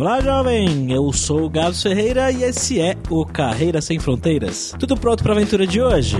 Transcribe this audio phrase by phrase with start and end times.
[0.00, 0.90] Olá, jovem!
[0.90, 4.74] Eu sou o Galo Ferreira e esse é o Carreira Sem Fronteiras.
[4.78, 6.16] Tudo pronto para a aventura de hoje?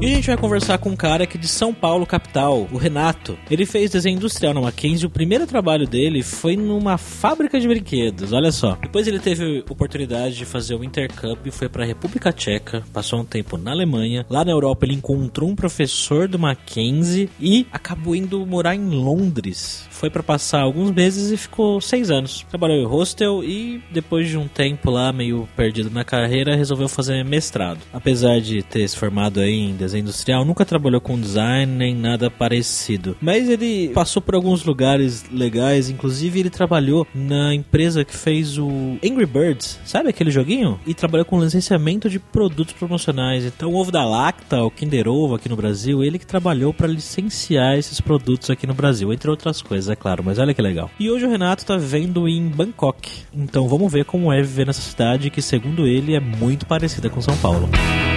[0.00, 3.38] E a gente vai conversar com um cara aqui de São Paulo, capital, o Renato.
[3.48, 8.32] Ele fez desenho industrial na Mackenzie o primeiro trabalho dele foi numa fábrica de brinquedos,
[8.32, 8.76] olha só.
[8.82, 13.24] Depois ele teve oportunidade de fazer o intercâmbio, foi para a República Tcheca, passou um
[13.24, 14.26] tempo na Alemanha.
[14.28, 19.86] Lá na Europa ele encontrou um professor do Mackenzie e acabou indo morar em Londres.
[20.02, 22.44] Foi para passar alguns meses e ficou seis anos.
[22.50, 27.24] Trabalhou em hostel e depois de um tempo lá meio perdido na carreira, resolveu fazer
[27.24, 27.78] mestrado.
[27.92, 32.28] Apesar de ter se formado aí em desenho industrial, nunca trabalhou com design nem nada
[32.28, 33.16] parecido.
[33.20, 38.98] Mas ele passou por alguns lugares legais, inclusive ele trabalhou na empresa que fez o
[39.04, 40.80] Angry Birds, sabe aquele joguinho?
[40.84, 43.44] E trabalhou com licenciamento de produtos promocionais.
[43.44, 46.88] Então, o ovo da Lacta, o Kinder Ovo aqui no Brasil, ele que trabalhou para
[46.88, 50.22] licenciar esses produtos aqui no Brasil, entre outras coisas, é claro.
[50.24, 50.90] Mas olha que legal.
[50.98, 53.10] E hoje o Renato tá vivendo em Bangkok.
[53.34, 57.20] Então, vamos ver como é viver nessa cidade que, segundo ele, é muito parecida com
[57.20, 57.68] São Paulo.
[57.68, 58.11] vamos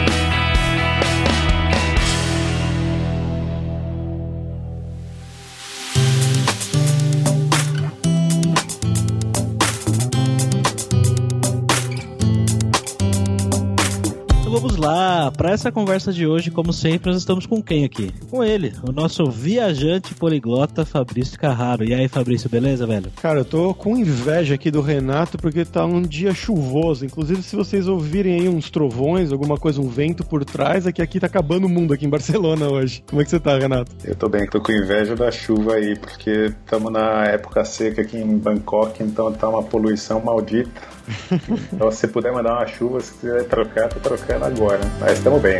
[15.36, 18.10] Para essa conversa de hoje, como sempre, nós estamos com quem aqui?
[18.30, 21.84] Com ele, o nosso viajante poliglota Fabrício Carraro.
[21.84, 23.12] E aí, Fabrício, beleza, velho?
[23.22, 27.06] Cara, eu tô com inveja aqui do Renato porque tá um dia chuvoso.
[27.06, 31.02] Inclusive, se vocês ouvirem aí uns trovões, alguma coisa, um vento por trás, é que
[31.02, 33.04] aqui tá acabando o mundo aqui em Barcelona hoje.
[33.10, 33.92] Como é que você tá, Renato?
[34.06, 38.18] Eu tô bem, tô com inveja da chuva aí, porque estamos na época seca aqui
[38.18, 40.95] em Bangkok, então tá uma poluição maldita.
[41.74, 44.82] Então, se puder mandar uma chuva, se quiser trocar, tô trocando agora.
[45.00, 45.60] Mas estamos bem.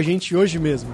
[0.01, 0.89] gente hoje mesmo.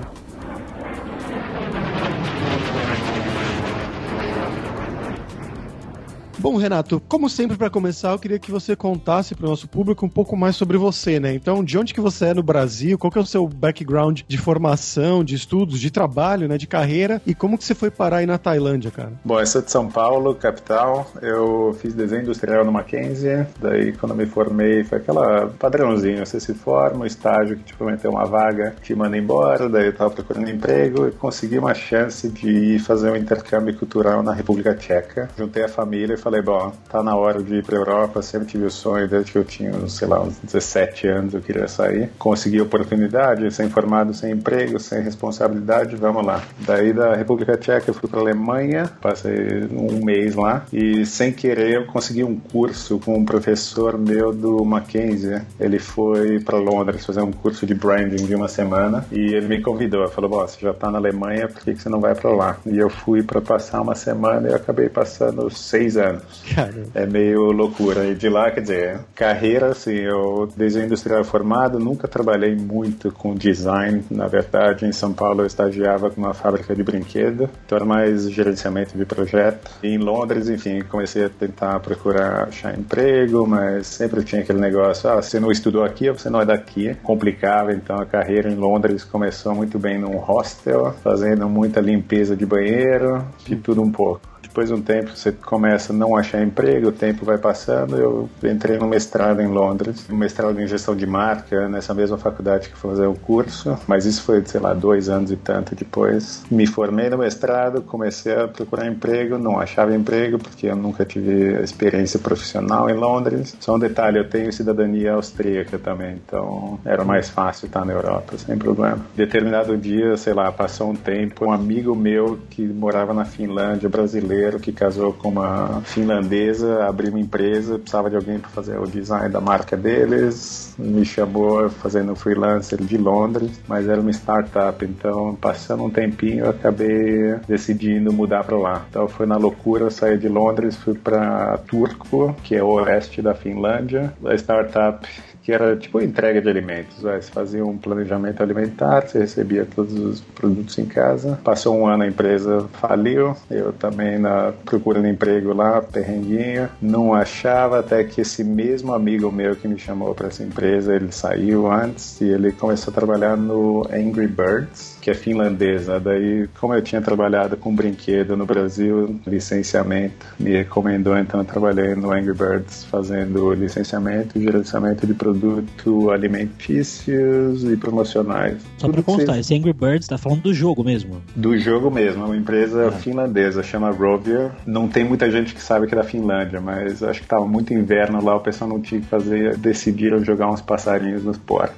[6.39, 10.05] Bom, Renato, como sempre para começar, eu queria que você contasse para o nosso público
[10.05, 11.33] um pouco mais sobre você, né?
[11.33, 12.95] Então, de onde que você é no Brasil?
[12.95, 17.19] Qual que é o seu background de formação, de estudos, de trabalho, né, de carreira
[17.25, 19.13] e como que você foi parar aí na Tailândia, cara?
[19.25, 21.11] Bom, eu sou de São Paulo, capital.
[21.23, 23.47] Eu fiz desenho industrial no Mackenzie.
[23.59, 28.25] Daí, quando me formei, foi aquela padrãozinho, você se forma, estágio que te prometeu uma
[28.25, 33.11] vaga, te manda embora, daí eu tava procurando emprego e consegui uma chance de fazer
[33.11, 35.29] um intercâmbio cultural na República Tcheca.
[35.35, 38.65] Juntei a família e falei, bom, tá na hora de ir pra Europa, sempre tive
[38.65, 42.09] o sonho, desde que eu tinha, sei lá, uns 17 anos eu queria sair.
[42.19, 46.43] Consegui a oportunidade, sem formado, sem emprego, sem responsabilidade, vamos lá.
[46.59, 51.75] Daí da República Tcheca eu fui pra Alemanha, passei um mês lá e sem querer
[51.75, 55.41] eu consegui um curso com um professor meu do Mackenzie.
[55.57, 59.61] Ele foi para Londres fazer um curso de branding de uma semana e ele me
[59.61, 62.31] convidou, falou, bom, você já tá na Alemanha, por que, que você não vai para
[62.31, 62.57] lá?
[62.66, 66.16] E eu fui para passar uma semana e eu acabei passando seis anos.
[66.53, 66.88] Caramba.
[66.94, 68.05] É meio loucura.
[68.05, 73.35] E de lá, quer dizer, carreira, assim, eu desenho industrial formado, nunca trabalhei muito com
[73.35, 74.03] design.
[74.09, 78.29] Na verdade, em São Paulo eu estagiava com uma fábrica de brinquedo, então era mais
[78.29, 79.72] gerenciamento de projeto.
[79.83, 85.09] E em Londres, enfim, comecei a tentar procurar achar emprego, mas sempre tinha aquele negócio,
[85.09, 86.95] ah, você não estudou aqui, você não é daqui.
[87.03, 92.45] Complicava, então a carreira em Londres começou muito bem num hostel, fazendo muita limpeza de
[92.45, 96.88] banheiro, de tudo um pouco depois de um tempo você começa a não achar emprego,
[96.88, 97.95] o tempo vai passando.
[97.95, 102.70] Eu entrei no mestrado em Londres, um mestrado em gestão de marca, nessa mesma faculdade
[102.70, 106.43] que fazer o curso, mas isso foi, sei lá, dois anos e tanto depois.
[106.49, 111.61] Me formei no mestrado, comecei a procurar emprego, não achava emprego porque eu nunca tive
[111.61, 113.55] experiência profissional em Londres.
[113.59, 118.35] Só um detalhe, eu tenho cidadania austríaca também, então era mais fácil estar na Europa,
[118.40, 119.05] sem problema.
[119.16, 124.47] Determinado dia, sei lá, passou um tempo, um amigo meu que morava na Finlândia, brasileiro,
[124.55, 129.29] que casou com uma finlandesa, abriu uma empresa, precisava de alguém para fazer o design
[129.29, 135.84] da marca deles, me chamou fazendo freelancer de Londres, mas era uma startup, então passando
[135.84, 138.85] um tempinho eu acabei decidindo mudar para lá.
[138.90, 143.22] Então foi na loucura, eu saí de Londres, fui para Turku, que é o oeste
[143.22, 144.14] da Finlândia.
[144.26, 145.08] A startup
[145.47, 147.02] que era tipo entrega de alimentos.
[147.02, 147.22] Né?
[147.22, 151.40] Você fazia um planejamento alimentar, você recebia todos os produtos em casa.
[151.41, 157.79] Passou um ano a empresa faliu, eu também na procurando emprego lá, perrenguinha, não achava
[157.79, 162.20] até que esse mesmo amigo meu que me chamou para essa empresa, ele saiu antes
[162.20, 166.01] e ele começou a trabalhar no Angry Birds que é finlandesa.
[166.01, 171.95] Daí, como eu tinha trabalhado com brinquedo no Brasil, licenciamento, me recomendou, então eu trabalhei
[171.95, 178.57] no Angry Birds fazendo licenciamento e gerenciamento de produtos alimentícios e promocionais.
[178.77, 181.21] Só para constar, esse Angry Birds tá falando do jogo mesmo?
[181.33, 182.91] Do jogo mesmo, é uma empresa ah.
[182.91, 184.51] finlandesa, chama Rovia.
[184.65, 187.73] Não tem muita gente que sabe que é da Finlândia, mas acho que tava muito
[187.73, 191.77] inverno lá, o pessoal não tinha que fazer, decidiram jogar uns passarinhos nos porcos.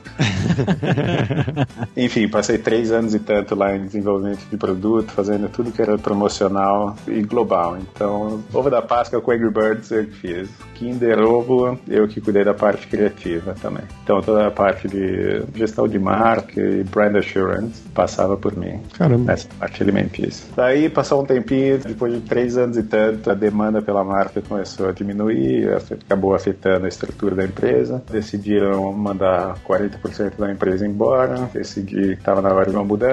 [1.95, 5.97] Enfim, passei três anos e tanto lá em desenvolvimento de produto, fazendo tudo que era
[5.97, 7.77] promocional e global.
[7.77, 10.49] Então, ovo da Páscoa com Angry Birds eu que fiz.
[10.75, 13.83] Kinder Ovo, eu que cuidei da parte criativa também.
[14.03, 18.79] Então, toda a parte de gestão de marca e brand assurance passava por mim.
[18.97, 19.33] Caramba.
[19.33, 20.47] Essa parte alimentícia.
[20.55, 24.87] Daí, passou um tempinho, depois de três anos e tanto, a demanda pela marca começou
[24.87, 28.01] a diminuir, acabou afetando a estrutura da empresa.
[28.09, 33.08] Decidiram mandar 40% da empresa embora, decidi que estava na hora de uma mudança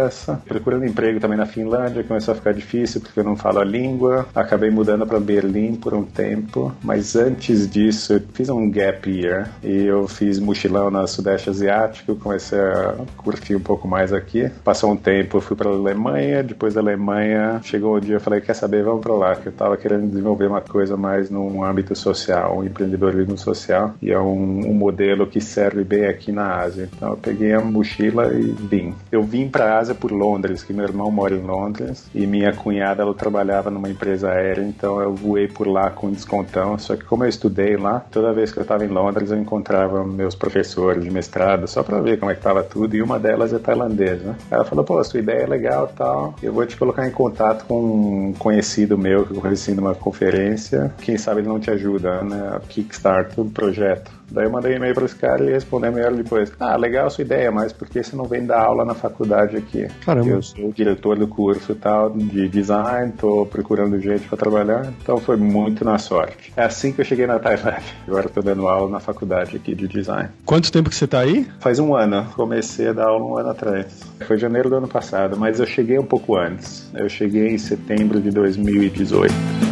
[0.47, 4.27] procurando emprego também na Finlândia, começou a ficar difícil porque eu não falo a língua.
[4.35, 9.51] Acabei mudando para Berlim por um tempo, mas antes disso eu fiz um gap year
[9.63, 14.51] e eu fiz mochilão no Sudeste Asiático, comecei a curtir um pouco mais aqui.
[14.65, 18.41] Passou um tempo, eu fui para Alemanha, depois da Alemanha chegou um dia eu falei,
[18.41, 21.95] quer saber, vamos para lá, que eu estava querendo desenvolver uma coisa mais no âmbito
[21.95, 26.89] social, um empreendedorismo social, e é um, um modelo que serve bem aqui na Ásia.
[26.95, 28.95] Então eu peguei a mochila e vim.
[29.11, 32.53] Eu vim para a Ásia por Londres, que meu irmão mora em Londres e minha
[32.53, 36.79] cunhada ela trabalhava numa empresa aérea, então eu voei por lá com descontão.
[36.79, 40.05] Só que como eu estudei lá, toda vez que eu estava em Londres eu encontrava
[40.05, 43.53] meus professores de mestrado só para ver como é que estava tudo e uma delas
[43.53, 44.37] é tailandesa.
[44.51, 46.35] Ela falou: "Pô, sua ideia é legal, tal.
[46.43, 50.93] Eu vou te colocar em contato com um conhecido meu que eu conheci numa conferência.
[51.01, 52.57] Quem sabe ele não te ajuda, né?
[52.57, 56.07] A Kickstart o projeto." Daí eu mandei e-mail para esse cara e ele respondeu meia
[56.07, 58.85] hora depois: Ah, legal a sua ideia, mas por que você não vem dar aula
[58.85, 59.87] na faculdade aqui?
[60.05, 60.29] Caramba.
[60.29, 65.19] Eu sou o diretor do curso tal de design, tô procurando gente para trabalhar, então
[65.19, 66.53] foi muito na sorte.
[66.57, 67.83] É assim que eu cheguei na Tailândia.
[68.07, 70.29] Agora tô dando aula na faculdade aqui de design.
[70.45, 71.47] Quanto tempo que você tá aí?
[71.61, 72.27] Faz um ano.
[72.35, 74.01] Comecei a dar aula um ano atrás.
[74.27, 76.91] Foi janeiro do ano passado, mas eu cheguei um pouco antes.
[76.95, 79.66] Eu cheguei em setembro de 2018.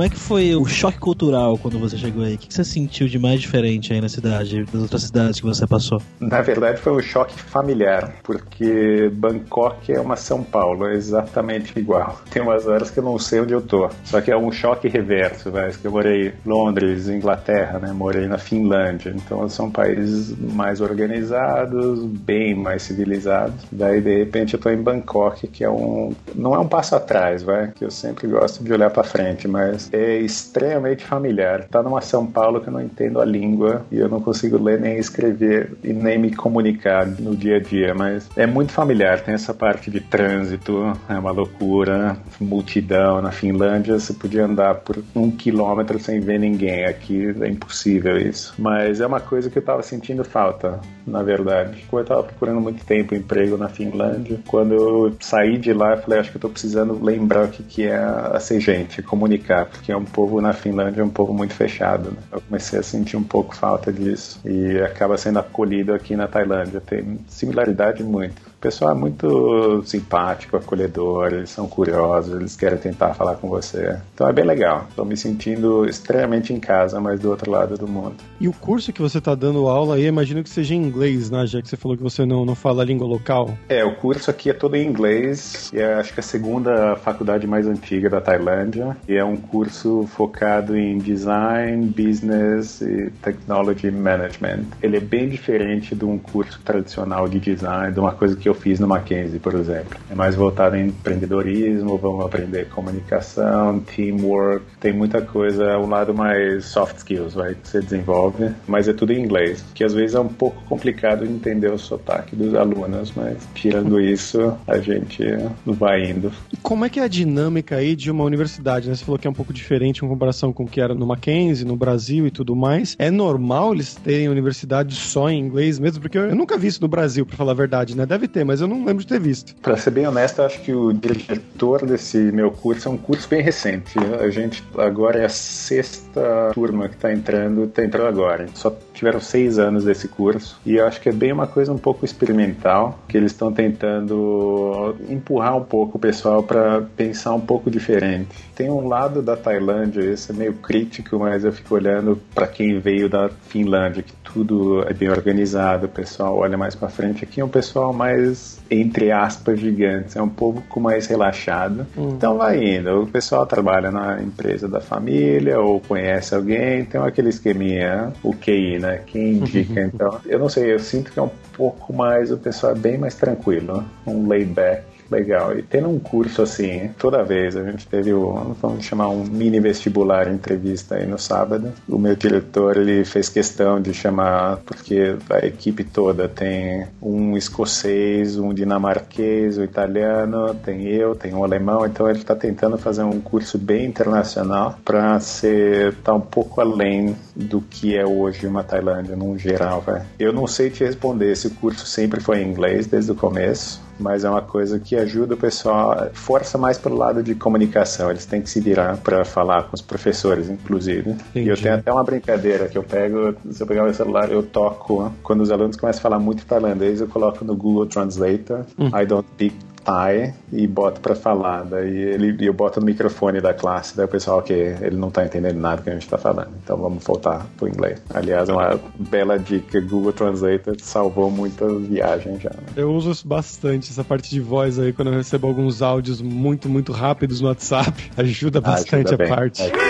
[0.00, 2.36] Como é que foi o choque cultural quando você chegou aí?
[2.36, 5.66] O que você sentiu de mais diferente aí na cidade, das outras cidades que você
[5.66, 6.00] passou?
[6.18, 12.18] Na verdade, foi um choque familiar, porque Bangkok é uma São Paulo, é exatamente igual.
[12.30, 13.90] Tem umas horas que eu não sei onde eu tô.
[14.02, 15.70] Só que é um choque reverso, né?
[15.78, 17.92] que eu morei em Londres, Inglaterra, né?
[17.92, 19.14] Morei na Finlândia.
[19.14, 23.66] Então são países mais organizados, bem mais civilizados.
[23.70, 27.42] Daí de repente eu tô em Bangkok, que é um não é um passo atrás,
[27.42, 31.64] vai, que eu sempre gosto de olhar para frente, mas é extremamente familiar.
[31.64, 34.80] Tá numa São Paulo que eu não entendo a língua e eu não consigo ler
[34.80, 39.20] nem escrever e nem me comunicar no dia a dia, mas é muito familiar.
[39.20, 43.20] Tem essa parte de trânsito, é uma loucura, multidão.
[43.20, 46.84] Na Finlândia você podia andar por um quilômetro sem ver ninguém.
[46.84, 48.54] Aqui é impossível isso.
[48.58, 51.84] Mas é uma coisa que eu tava sentindo falta, na verdade.
[51.92, 54.38] Eu tava procurando muito tempo emprego na Finlândia.
[54.46, 57.62] Quando eu saí de lá, eu falei, acho que eu tô precisando lembrar o que,
[57.62, 61.54] que é ser gente, comunicar porque é um povo na Finlândia, é um povo muito
[61.54, 62.10] fechado.
[62.10, 62.18] Né?
[62.32, 66.80] Eu comecei a sentir um pouco falta disso e acaba sendo acolhido aqui na Tailândia.
[66.80, 68.49] Tem similaridade muito.
[68.60, 73.96] O pessoal é muito simpático, acolhedor, eles são curiosos, eles querem tentar falar com você.
[74.12, 74.84] Então é bem legal.
[74.90, 78.16] Estou me sentindo extremamente em casa, mas do outro lado do mundo.
[78.38, 81.46] E o curso que você está dando aula aí, imagino que seja em inglês, né?
[81.46, 83.56] Já que você falou que você não, não fala a língua local.
[83.66, 85.70] É, o curso aqui é todo em inglês.
[85.72, 88.94] E é, acho que é a segunda faculdade mais antiga da Tailândia.
[89.08, 94.64] E é um curso focado em design, business e technology management.
[94.82, 98.54] Ele é bem diferente de um curso tradicional de design, de uma coisa que eu
[98.54, 99.98] fiz no Mackenzie, por exemplo.
[100.10, 106.64] É mais voltado em empreendedorismo, vamos aprender comunicação, teamwork, tem muita coisa, um lado mais
[106.64, 110.20] soft skills, vai, que você desenvolve, mas é tudo em inglês, que às vezes é
[110.20, 115.22] um pouco complicado de entender o sotaque dos alunos, mas tirando isso, a gente
[115.64, 116.32] vai indo.
[116.52, 118.94] E como é que é a dinâmica aí de uma universidade, né?
[118.94, 121.66] Você falou que é um pouco diferente em comparação com o que era no Mackenzie,
[121.66, 122.96] no Brasil e tudo mais.
[122.98, 126.00] É normal eles terem universidade só em inglês mesmo?
[126.00, 128.06] Porque eu nunca vi isso no Brasil, para falar a verdade, né?
[128.06, 129.54] Deve ter ter, mas eu não lembro de ter visto.
[129.56, 133.42] Para ser bem honesto, acho que o diretor desse meu curso é um curso bem
[133.42, 133.94] recente.
[134.20, 138.48] A gente agora é a sexta turma que está entrando, está entrando agora.
[138.54, 141.78] Só tiveram seis anos desse curso e eu acho que é bem uma coisa um
[141.78, 147.70] pouco experimental, que eles estão tentando empurrar um pouco o pessoal para pensar um pouco
[147.70, 148.28] diferente.
[148.54, 152.78] Tem um lado da Tailândia, esse é meio crítico, mas eu fico olhando para quem
[152.78, 157.24] veio da Finlândia, que tudo é bem organizado, o pessoal olha mais para frente.
[157.24, 161.86] Aqui é um pessoal mais, entre aspas, gigantes, é um pouco mais relaxado.
[161.96, 162.10] Hum.
[162.10, 163.02] Então vai indo.
[163.02, 168.78] O pessoal trabalha na empresa da família ou conhece alguém, tem aquele esqueminha, o QI,
[168.78, 168.89] né?
[168.98, 170.20] Quem indica, então.
[170.26, 173.14] Eu não sei, eu sinto que é um pouco mais, o pessoal é bem mais
[173.14, 175.56] tranquilo, um laid back legal.
[175.56, 179.60] E tendo um curso assim, toda vez, a gente teve o, vamos chamar um mini
[179.60, 181.72] vestibular entrevista aí no sábado.
[181.88, 188.38] O meu diretor, ele fez questão de chamar, porque a equipe toda tem um escocês,
[188.38, 193.20] um dinamarquês, um italiano, tem eu, tem um alemão, então ele está tentando fazer um
[193.20, 199.16] curso bem internacional para ser tá um pouco além do que é hoje uma Tailândia
[199.16, 200.02] num geral, véio.
[200.18, 204.24] Eu não sei te responder, esse curso sempre foi em inglês desde o começo mas
[204.24, 208.10] é uma coisa que ajuda o pessoal, força mais pelo lado de comunicação.
[208.10, 211.10] Eles têm que se virar para falar com os professores, inclusive.
[211.10, 211.46] Entendi.
[211.46, 214.42] E eu tenho até uma brincadeira que eu pego, se eu pegar o celular, eu
[214.42, 215.12] toco.
[215.22, 218.64] Quando os alunos começam a falar muito tailandês, eu coloco no Google Translator.
[218.78, 218.88] Hum.
[218.88, 221.64] I don't speak Thai e boto para falar.
[221.64, 225.24] Daí ele, eu boto no microfone da classe, daí o pessoal que ele não tá
[225.24, 226.50] entendendo nada que a gente tá falando.
[226.62, 228.00] Então vamos voltar pro inglês.
[228.14, 232.50] Aliás, uma bela dica, Google Translator salvou muitas viagens já.
[232.50, 232.62] Né?
[232.76, 236.92] Eu uso bastante essa parte de voz aí quando eu recebo alguns áudios muito, muito
[236.92, 238.10] rápidos no WhatsApp.
[238.16, 239.62] Ajuda bastante ajuda a parte.
[239.62, 239.89] É.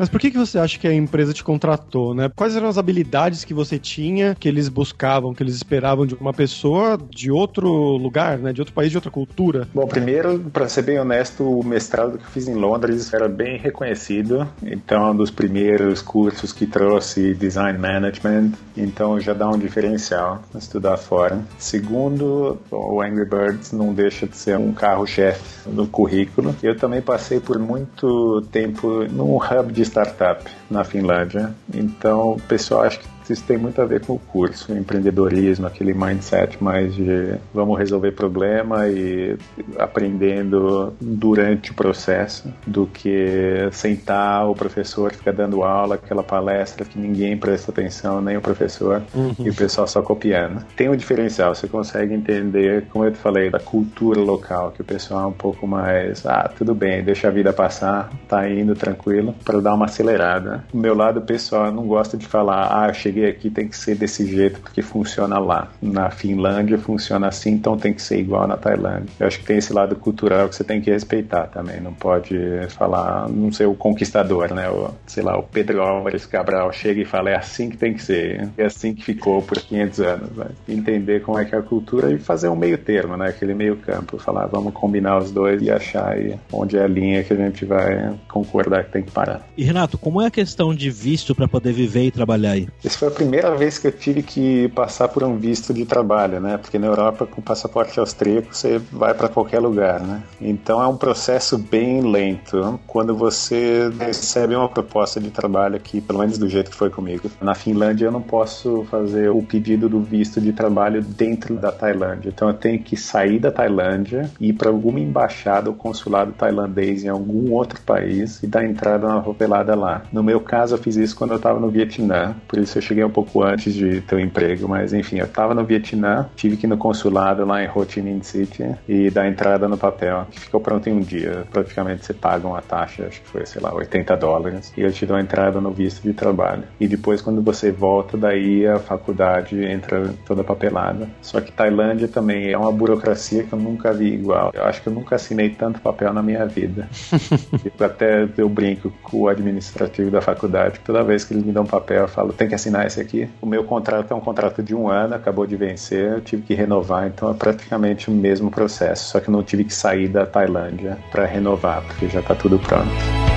[0.00, 2.30] Mas por que, que você acha que a empresa te contratou, né?
[2.34, 6.32] Quais eram as habilidades que você tinha, que eles buscavam, que eles esperavam de uma
[6.32, 8.50] pessoa de outro lugar, né?
[8.50, 9.68] De outro país, de outra cultura?
[9.74, 13.58] Bom, primeiro, para ser bem honesto, o mestrado que eu fiz em Londres era bem
[13.58, 14.48] reconhecido.
[14.62, 18.52] Então, é um dos primeiros cursos que trouxe design management.
[18.74, 21.44] Então, já dá um diferencial estudar fora.
[21.58, 26.56] Segundo, o Angry Birds não deixa de ser um carro-chefe no currículo.
[26.62, 31.52] Eu também passei por muito tempo num hub de startup na Finlândia.
[31.74, 35.94] Então, o pessoal acho que isso tem muito a ver com o curso, empreendedorismo, aquele
[35.94, 39.36] mindset mais de vamos resolver problema e
[39.78, 46.98] aprendendo durante o processo, do que sentar o professor ficar dando aula, aquela palestra que
[46.98, 49.34] ninguém presta atenção, nem o professor, uhum.
[49.38, 50.64] e o pessoal só copiando.
[50.76, 54.84] Tem um diferencial, você consegue entender, como eu te falei, da cultura local, que o
[54.84, 59.34] pessoal é um pouco mais, ah, tudo bem, deixa a vida passar, tá indo tranquilo,
[59.44, 60.64] para dar uma acelerada.
[60.72, 63.94] Do meu lado pessoal, eu não gosto de falar, ah, cheguei aqui tem que ser
[63.94, 65.68] desse jeito porque funciona lá.
[65.80, 69.10] Na Finlândia funciona assim, então tem que ser igual na Tailândia.
[69.18, 71.80] Eu acho que tem esse lado cultural que você tem que respeitar também.
[71.80, 72.36] Não pode
[72.70, 74.68] falar, não sei, o conquistador, né?
[74.68, 78.02] O, sei lá, o Pedro Álvares Cabral chega e fala, é assim que tem que
[78.02, 78.48] ser.
[78.56, 80.30] É assim que ficou por 500 anos.
[80.36, 80.46] Né?
[80.68, 83.28] Entender como é que é a cultura e fazer um meio termo, né?
[83.28, 84.18] Aquele meio campo.
[84.18, 87.64] Falar, vamos combinar os dois e achar aí onde é a linha que a gente
[87.64, 89.46] vai concordar que tem que parar.
[89.56, 92.68] E Renato, como é a questão de visto para poder viver e trabalhar aí?
[92.84, 96.40] Esse foi a primeira vez que eu tive que passar por um visto de trabalho,
[96.40, 96.56] né?
[96.56, 100.22] Porque na Europa, com passaporte austríaco, você vai para qualquer lugar, né?
[100.40, 102.78] Então é um processo bem lento.
[102.86, 107.30] Quando você recebe uma proposta de trabalho aqui, pelo menos do jeito que foi comigo,
[107.40, 112.28] na Finlândia eu não posso fazer o pedido do visto de trabalho dentro da Tailândia.
[112.28, 117.08] Então eu tenho que sair da Tailândia, ir para alguma embaixada ou consulado tailandês em
[117.08, 120.02] algum outro país e dar entrada na papelada lá.
[120.12, 123.04] No meu caso, eu fiz isso quando eu estava no Vietnã, por isso eu cheguei
[123.04, 126.66] um pouco antes de ter um emprego, mas enfim, eu estava no Vietnã, tive que
[126.66, 130.40] ir no consulado lá em Ho Chi Minh City e dar entrada no papel, que
[130.40, 131.44] ficou pronto em um dia.
[131.50, 135.06] Praticamente você paga uma taxa, acho que foi, sei lá, 80 dólares, e eu te
[135.06, 136.64] dou a entrada no visto de trabalho.
[136.80, 141.08] E depois, quando você volta, daí a faculdade entra toda papelada.
[141.22, 144.50] Só que Tailândia também é uma burocracia que eu nunca vi igual.
[144.52, 146.88] Eu acho que eu nunca assinei tanto papel na minha vida.
[147.78, 152.02] Até eu brinco com o administrativo da faculdade, toda vez que eles me dão papel,
[152.02, 153.28] eu falo, tem que assinar esse aqui.
[153.40, 156.54] O meu contrato é um contrato de um ano, acabou de vencer, eu tive que
[156.54, 160.98] renovar, então é praticamente o mesmo processo, só que não tive que sair da Tailândia
[161.10, 163.29] para renovar, porque já está tudo pronto.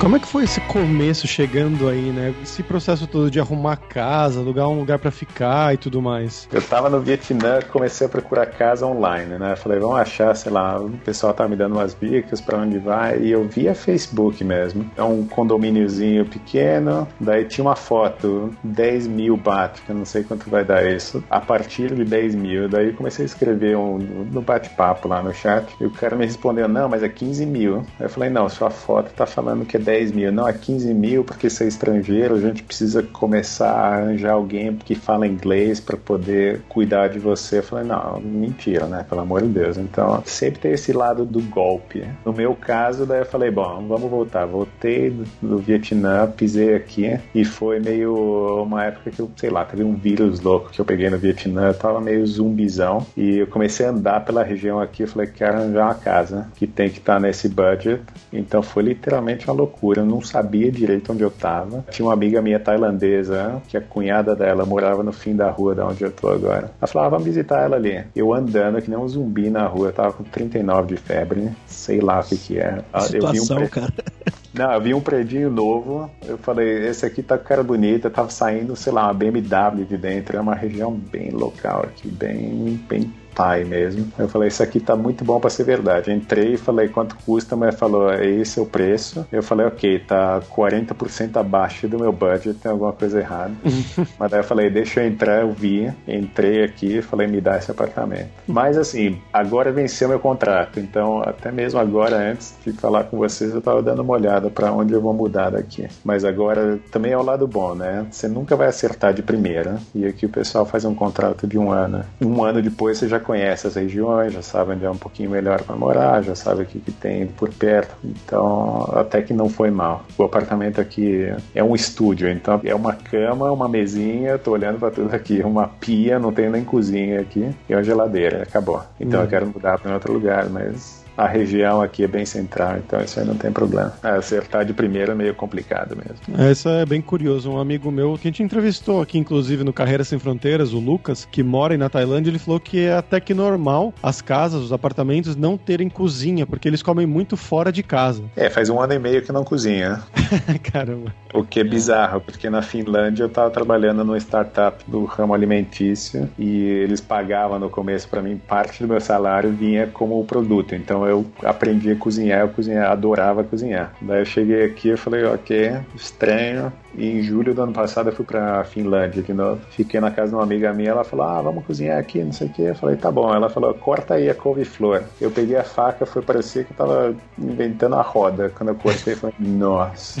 [0.00, 2.34] Como é que foi esse começo chegando aí, né?
[2.42, 6.48] Esse processo todo de arrumar casa, alugar um lugar para ficar e tudo mais.
[6.50, 9.54] Eu tava no Vietnã, comecei a procurar casa online, né?
[9.56, 13.18] Falei, vamos achar, sei lá, o pessoal tá me dando umas dicas para onde vai
[13.18, 14.90] e eu via Facebook mesmo.
[14.96, 20.24] É um condomíniozinho pequeno, daí tinha uma foto, 10 mil baht, que eu não sei
[20.24, 22.70] quanto vai dar isso, a partir de 10 mil.
[22.70, 26.66] Daí comecei a escrever um, no bate-papo lá no chat e o cara me respondeu,
[26.66, 27.84] não, mas é 15 mil.
[27.98, 30.94] Aí eu falei, não, sua foto tá falando que é 10 mil, não, é 15
[30.94, 35.80] mil porque você é estrangeiro, a gente precisa começar a arranjar alguém que fala inglês
[35.80, 37.58] para poder cuidar de você.
[37.58, 39.04] Eu falei, não, mentira, né?
[39.08, 39.76] Pelo amor de Deus.
[39.76, 42.04] Então, sempre tem esse lado do golpe.
[42.24, 44.46] No meu caso, daí eu falei, bom, vamos voltar.
[44.46, 49.82] Voltei do Vietnã, pisei aqui e foi meio uma época que eu, sei lá, teve
[49.82, 53.86] um vírus louco que eu peguei no Vietnã, eu tava meio zumbizão e eu comecei
[53.86, 57.14] a andar pela região aqui, eu falei, quero arranjar uma casa que tem que estar
[57.14, 58.02] tá nesse budget.
[58.32, 59.79] Então foi literalmente uma loucura.
[59.82, 61.84] Eu não sabia direito onde eu tava.
[61.90, 65.86] Tinha uma amiga minha tailandesa, que a cunhada dela morava no fim da rua da
[65.86, 66.70] onde eu tô agora.
[66.80, 68.04] Ela falava, ah, vamos visitar ela ali.
[68.14, 72.00] Eu andando que nem um zumbi na rua, eu tava com 39 de febre, sei
[72.00, 72.82] lá o que que é.
[73.00, 73.92] Situação, eu vi um cara.
[74.52, 78.30] Não, eu vi um predinho novo, eu falei, esse aqui tá com cara bonita, tava
[78.30, 83.12] saindo, sei lá, uma BMW de dentro, é uma região bem local aqui, bem, bem
[83.40, 84.06] Thai mesmo.
[84.18, 86.12] Eu falei, isso aqui tá muito bom para ser verdade.
[86.12, 89.26] Entrei e falei quanto custa, mas falou, é esse é o preço.
[89.32, 93.54] Eu falei, ok, tá 40% abaixo do meu budget, tem alguma coisa errada.
[94.18, 97.70] mas daí eu falei, deixa eu entrar, eu vi, entrei aqui falei, me dá esse
[97.70, 98.28] apartamento.
[98.46, 103.54] Mas assim, agora venceu meu contrato, então até mesmo agora, antes de falar com vocês,
[103.54, 105.88] eu tava dando uma olhada para onde eu vou mudar daqui.
[106.04, 108.06] Mas agora também é o lado bom, né?
[108.10, 109.78] Você nunca vai acertar de primeira.
[109.94, 112.04] E aqui o pessoal faz um contrato de um ano.
[112.20, 115.62] Um ano depois você já conhece as regiões, já sabe onde é um pouquinho melhor
[115.62, 117.94] para morar, já sabe o que, que tem por perto.
[118.02, 120.04] Então, até que não foi mal.
[120.18, 124.90] O apartamento aqui é um estúdio, então é uma cama, uma mesinha, tô olhando para
[124.90, 128.82] tudo aqui, uma pia, não tem nem cozinha aqui, e uma geladeira, acabou.
[128.98, 129.22] Então hum.
[129.22, 133.18] eu quero mudar para outro lugar, mas a região aqui é bem central, então isso
[133.18, 133.92] aí não tem problema.
[134.02, 136.40] É, acertar de primeira é meio complicado mesmo.
[136.40, 137.50] É, isso é bem curioso.
[137.50, 141.26] Um amigo meu que a gente entrevistou aqui, inclusive, no Carreira Sem Fronteiras, o Lucas,
[141.30, 145.36] que mora na Tailândia, ele falou que é até que normal as casas, os apartamentos
[145.36, 148.22] não terem cozinha, porque eles comem muito fora de casa.
[148.36, 150.02] É, faz um ano e meio que não cozinha.
[150.72, 151.14] Caramba.
[151.32, 156.28] O que é bizarro, porque na Finlândia eu estava trabalhando numa startup do ramo alimentício
[156.38, 160.74] e eles pagavam no começo para mim parte do meu salário vinha como produto.
[160.74, 163.92] Então eu aprendi a cozinhar, eu cozinhar, adorava cozinhar.
[164.00, 166.72] Daí eu cheguei aqui e falei, ok, estranho.
[166.94, 169.60] E em julho do ano passado eu fui pra Finlândia de novo.
[169.70, 172.48] Fiquei na casa de uma amiga minha, ela falou, ah, vamos cozinhar aqui, não sei
[172.48, 172.62] o que.
[172.62, 173.32] Eu falei, tá bom.
[173.32, 175.04] Ela falou, corta aí a couve-flor.
[175.20, 178.50] Eu peguei a faca, foi parecer que eu tava inventando a roda.
[178.56, 180.20] Quando eu cortei, eu falei, nossa,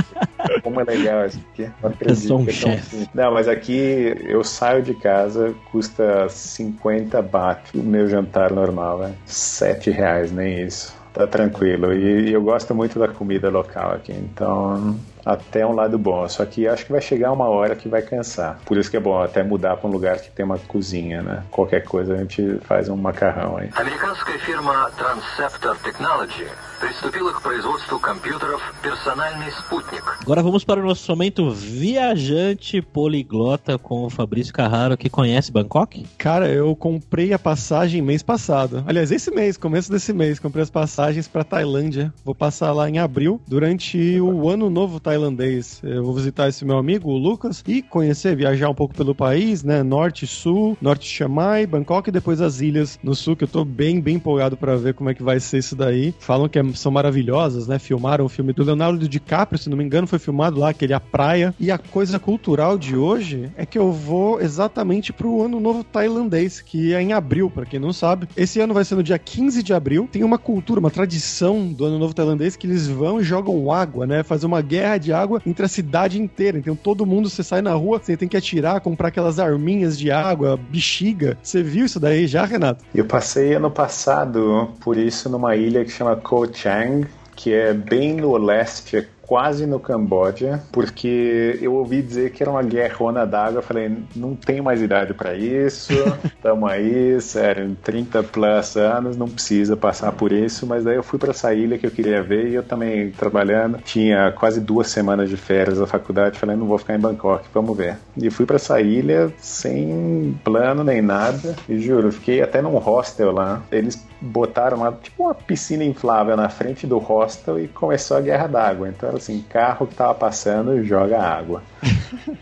[0.62, 1.70] como é legal isso aqui.
[1.82, 2.82] Não acredito um que é
[3.14, 9.12] Não, mas aqui eu saio de casa, custa 50 baht o meu jantar normal, é
[9.26, 10.94] 7 reais, nem isso.
[11.12, 11.92] Tá tranquilo.
[11.92, 16.27] E, e eu gosto muito da comida local aqui, então até um lado bom.
[16.27, 18.59] Só que acho que vai chegar uma hora que vai cansar.
[18.65, 21.43] Por isso que é bom até mudar para um lugar que tem uma cozinha, né?
[21.51, 23.69] Qualquer coisa a gente faz um macarrão aí.
[23.75, 26.47] Американская фирма Transceptor Technology
[26.79, 30.03] приступила к производству компьютеров «Персональный спутник».
[30.21, 36.05] Agora vamos para o nosso momento viajante poliglota com o Fabrício Carraro, que conhece Bangkok?
[36.17, 38.83] Cara, eu comprei a passagem mês passado.
[38.87, 42.11] Aliás, esse mês, começo desse mês, comprei as passagens para Tailândia.
[42.25, 45.80] Vou passar lá em abril, durante o ano novo tailandês.
[45.82, 49.64] Eu vou visitar esse meu amigo, o Lucas, e conhecer, viajar um pouco pelo país,
[49.64, 49.82] né?
[49.82, 53.64] Norte, Sul, Norte Chiang Mai, Bangkok e depois as ilhas no Sul, que eu tô
[53.64, 56.14] bem, bem empolgado para ver como é que vai ser isso daí.
[56.18, 57.78] Falam que é são maravilhosas, né?
[57.78, 61.00] Filmaram o filme do Leonardo DiCaprio, se não me engano, foi filmado lá, aquele A
[61.00, 61.54] Praia.
[61.58, 66.60] E a coisa cultural de hoje é que eu vou exatamente pro Ano Novo Tailandês,
[66.60, 68.28] que é em abril, para quem não sabe.
[68.36, 70.08] Esse ano vai ser no dia 15 de abril.
[70.10, 74.06] Tem uma cultura, uma tradição do Ano Novo Tailandês que eles vão e jogam água,
[74.06, 74.22] né?
[74.22, 76.58] Fazer uma guerra de água entre a cidade inteira.
[76.58, 80.10] Então todo mundo, você sai na rua, você tem que atirar, comprar aquelas arminhas de
[80.10, 81.36] água, bexiga.
[81.42, 82.84] Você viu isso daí já, Renato?
[82.94, 88.14] Eu passei ano passado por isso numa ilha que chama Koh Chang, que é bem
[88.14, 93.60] no leste quase no Camboja, porque eu ouvi dizer que era uma guerrona d'água.
[93.60, 95.92] Falei, não tenho mais idade para isso,
[96.40, 100.66] tamo aí, sério, 30 plus anos, não precisa passar por isso.
[100.66, 103.78] Mas daí eu fui para essa ilha que eu queria ver e eu também trabalhando.
[103.78, 106.38] Tinha quase duas semanas de férias da faculdade.
[106.38, 107.98] Falei, não vou ficar em Bangkok, vamos ver.
[108.16, 111.56] E fui para essa ilha sem plano nem nada.
[111.68, 113.62] E juro, fiquei até num hostel lá.
[113.72, 118.46] Eles botaram uma, tipo uma piscina inflável na frente do hostel e começou a guerra
[118.46, 118.88] d'água.
[118.88, 121.62] Então assim: carro que tava passando, joga água.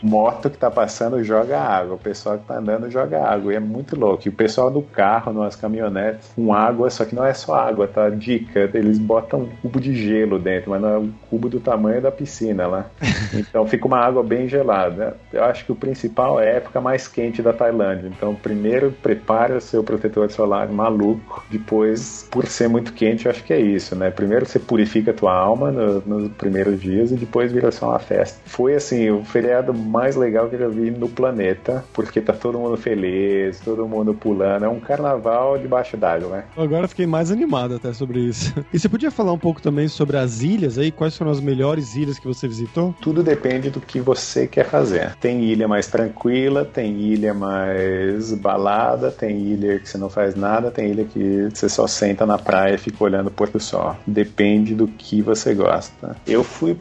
[0.02, 1.94] Moto que tá passando, joga água.
[1.94, 3.52] O pessoal que tá andando, joga água.
[3.52, 4.22] E é muito louco.
[4.26, 7.86] E o pessoal do carro, nas caminhonetes, com água, só que não é só água,
[7.86, 8.08] tá?
[8.10, 12.00] Dica: eles botam um cubo de gelo dentro, mas não é um cubo do tamanho
[12.00, 12.86] da piscina lá.
[13.34, 15.16] Então fica uma água bem gelada.
[15.32, 18.08] Eu acho que o principal é a época mais quente da Tailândia.
[18.08, 21.44] Então, primeiro, prepare o seu protetor solar maluco.
[21.50, 24.10] Depois, por ser muito quente, eu acho que é isso, né?
[24.10, 27.98] Primeiro você purifica a tua alma no, nos primeiros dias e depois vira só uma
[27.98, 28.38] festa.
[28.46, 32.58] Foi assim, o feriado mais legal que eu já vi no planeta, porque tá todo
[32.58, 34.64] mundo feliz, todo mundo pulando.
[34.64, 36.44] É um carnaval debaixo d'água, né?
[36.56, 38.54] Agora fiquei mais animado até sobre isso.
[38.74, 40.90] E você podia falar um pouco também sobre as ilhas aí?
[40.90, 42.92] Quais foram as melhores ilhas que você visitou?
[43.00, 45.14] Tudo depende do que você quer fazer.
[45.20, 50.72] Tem ilha mais tranquila, tem ilha mais balada, tem ilha que você não faz nada,
[50.72, 53.96] tem ilha que você só senta na praia e fica olhando o pôr do sol.
[54.04, 56.16] Depende do que você gosta.
[56.26, 56.76] Eu fui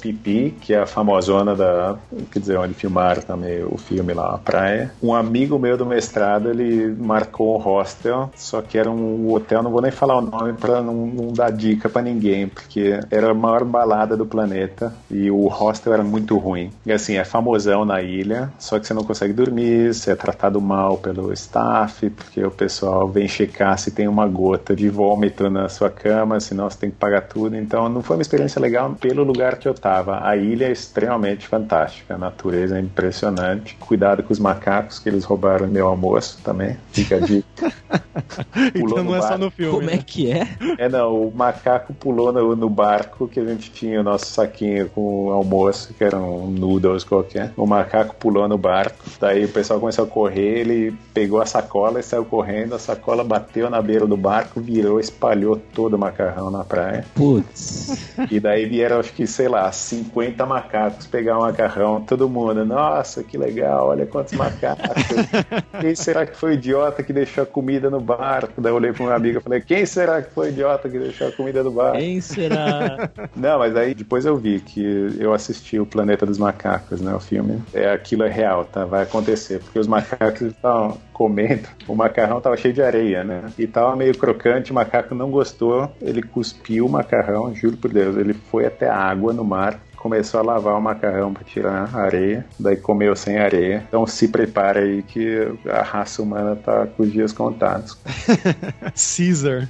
[0.00, 1.96] Phi Phi, que é a famosona da,
[2.32, 4.92] quer dizer, onde filmaram também o filme lá, a praia.
[5.02, 9.70] Um amigo meu do mestrado, ele marcou um hostel, só que era um hotel, não
[9.70, 13.34] vou nem falar o nome pra não, não dar dica pra ninguém, porque era a
[13.34, 16.70] maior balada do planeta e o hostel era muito ruim.
[16.84, 20.60] E assim, é famosão na ilha, só que você não consegue dormir, você é tratado
[20.60, 25.68] mal pelo staff, porque o pessoal vem checar se tem uma gota de vômito na
[25.68, 27.56] sua cama, senão você tem que pagar tudo.
[27.56, 30.26] Então não foi uma experiência legal pelo lugar que eu tava.
[30.26, 33.76] A ilha é extremamente fantástica, a natureza é impressionante.
[33.80, 36.76] Cuidado com os macacos, que eles roubaram meu almoço também.
[36.92, 37.72] Fica a dica.
[38.72, 39.72] então não é só no filme.
[39.72, 39.94] Como né?
[39.94, 40.48] é que é?
[40.78, 44.88] É, não, o macaco pulou no, no, barco que a gente tinha o nosso saquinho
[44.90, 47.52] com o almoço, que era um noodles qualquer.
[47.56, 51.98] O macaco pulou no barco, daí o pessoal começou a correr, ele pegou a sacola
[51.98, 56.50] e saiu correndo, a sacola bateu na beira do barco, virou, espalhou todo o macarrão
[56.50, 57.04] na praia.
[57.14, 58.14] Putz.
[58.30, 63.22] E daí vieram, acho que, sei lá, 50 macacos pegar o macarrão, todo mundo, nossa,
[63.22, 65.04] que legal, olha quantos macacos.
[65.80, 68.60] Quem será que foi o idiota que deixou a comida no barco?
[68.60, 70.98] Daí eu olhei para uma amiga e falei, quem será que foi o idiota que
[70.98, 71.98] deixou a comida no barco?
[71.98, 73.10] Quem será?
[73.34, 77.20] Não, mas aí depois eu vi que eu assisti o Planeta dos Macacos, né, o
[77.20, 77.62] filme.
[77.72, 78.84] É, aquilo é real, tá?
[78.84, 83.42] Vai acontecer, porque os macacos estavam comendo, o macarrão tava cheio de areia, né?
[83.58, 88.16] E tava meio crocante, o macaco não gostou, ele cuspiu o macarrão, juro por Deus,
[88.16, 92.00] ele foi até a água no mar, começou a lavar o macarrão para tirar a
[92.00, 93.84] areia, daí comeu sem areia.
[93.86, 97.96] Então se prepara aí que a raça humana tá com os dias contados.
[98.96, 99.68] Caesar.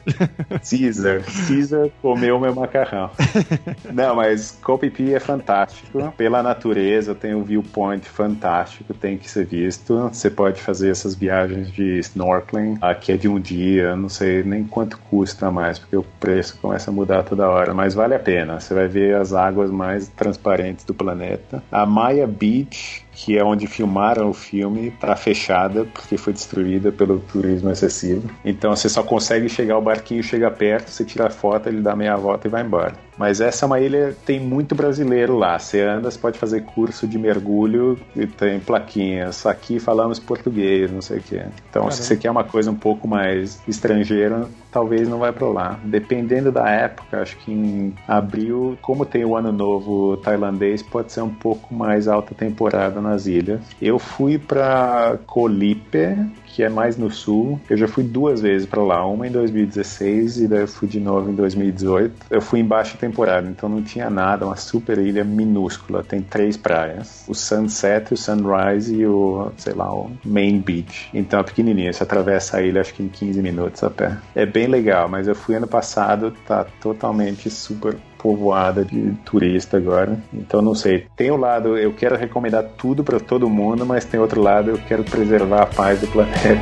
[0.63, 1.23] Caesar.
[1.47, 3.11] Caesar comeu meu macarrão.
[3.93, 6.13] Não, mas Copipi é fantástico.
[6.17, 10.09] Pela natureza, tem um viewpoint fantástico, tem que ser visto.
[10.13, 12.79] Você pode fazer essas viagens de snorkeling.
[12.81, 16.91] Aqui é de um dia, não sei nem quanto custa mais, porque o preço começa
[16.91, 18.61] a mudar toda hora, mas vale a pena.
[18.61, 21.63] Você vai ver as águas mais transparentes do planeta.
[21.73, 27.21] A Maya Beach, que é onde filmaram o filme, está fechada porque foi destruída pelo
[27.21, 28.31] turismo excessivo.
[28.45, 31.95] Então você só consegue chegar, o barquinho chega perto, você tira a foto, ele dá
[31.95, 32.95] meia volta e vai embora.
[33.21, 35.59] Mas essa é uma ilha, tem muito brasileiro lá.
[35.59, 39.45] Você anda, você pode fazer curso de mergulho e tem plaquinhas.
[39.45, 41.43] Aqui falamos português, não sei o quê.
[41.69, 41.91] Então, Caramba.
[41.91, 45.79] se você quer uma coisa um pouco mais estrangeira, talvez não vai para lá.
[45.85, 51.21] Dependendo da época, acho que em abril, como tem o ano novo tailandês, pode ser
[51.21, 53.61] um pouco mais alta temporada nas ilhas.
[53.81, 57.61] Eu fui para Colipe, que é mais no sul.
[57.69, 61.01] Eu já fui duas vezes para lá, uma em 2016 e daí eu fui de
[61.01, 62.27] novo em 2018.
[62.31, 66.57] Eu fui em baixa temporada, então não tinha nada, uma super ilha minúscula, tem três
[66.57, 71.09] praias, o Sunset, o Sunrise e o, sei lá, o Main Beach.
[71.15, 74.17] Então é pequenininho, você atravessa a ilha acho que em 15 minutos a pé.
[74.35, 80.19] É bem legal, mas eu fui ano passado, tá totalmente super povoada de turista agora.
[80.33, 81.07] Então não sei.
[81.17, 84.71] Tem o um lado eu quero recomendar tudo para todo mundo, mas tem outro lado
[84.71, 86.61] eu quero preservar a paz do planeta.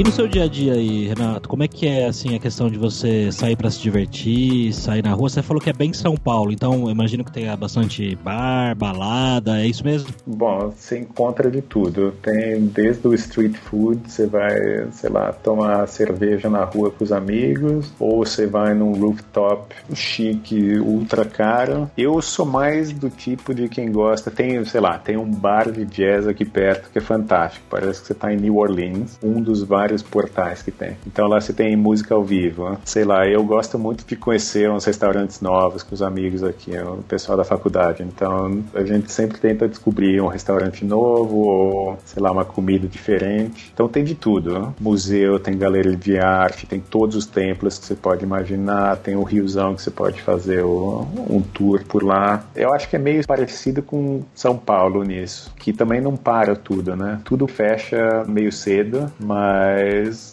[0.04, 2.78] no seu dia a dia aí, Renato, como é que é assim a questão de
[2.78, 5.30] você sair para se divertir, sair na rua?
[5.30, 9.66] Você falou que é bem São Paulo, então imagino que tenha bastante bar, balada, é
[9.66, 10.10] isso mesmo?
[10.28, 12.13] Bom, você encontra de tudo.
[12.22, 17.12] Tem desde o street food, você vai, sei lá, tomar cerveja na rua com os
[17.12, 21.89] amigos, ou você vai num rooftop chique, ultra caro.
[21.98, 24.30] Eu sou mais do tipo de quem gosta.
[24.30, 27.66] Tem, sei lá, tem um bar de jazz aqui perto que é fantástico.
[27.70, 30.97] Parece que você tá em New Orleans, um dos vários vários portais que tem.
[31.06, 32.77] Então lá você tem música ao vivo.
[32.84, 37.03] Sei lá, eu gosto muito de conhecer uns restaurantes novos com os amigos aqui, o
[37.03, 38.03] pessoal da faculdade.
[38.03, 43.71] Então a gente sempre tenta descobrir um restaurante novo ou, sei lá, uma comida diferente.
[43.73, 44.73] Então tem de tudo.
[44.79, 49.23] Museu, tem galeria de arte, tem todos os templos que você pode imaginar, tem o
[49.23, 52.43] riozão que você pode fazer um tour por lá.
[52.56, 56.95] Eu acho que é meio parecido com São Paulo nisso, que também não para tudo,
[56.95, 57.19] né?
[57.23, 59.72] Tudo fecha meio cedo, mas